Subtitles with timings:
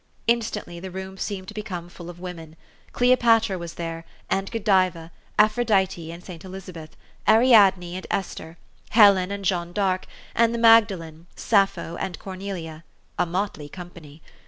[0.25, 2.55] Instantly the room seemed to become full of women.
[2.91, 6.43] Cleopatra was there, and Godiva, Aphrodite and St.
[6.43, 6.97] Elizabeth,
[7.29, 8.57] Ariadne and Esther,
[8.89, 12.83] Helen and Jeanne d'Arc, and the Magda lene, Sappho, and Cornelia,
[13.19, 14.23] a motley company.